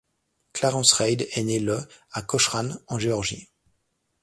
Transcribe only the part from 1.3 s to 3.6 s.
est né le à Cochran, en Géorgie.